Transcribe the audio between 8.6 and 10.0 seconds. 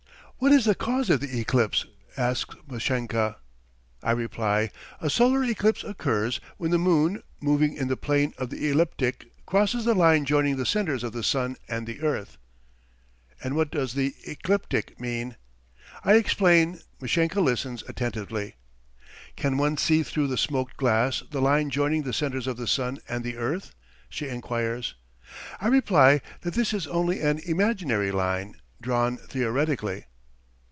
ecliptic, crosses the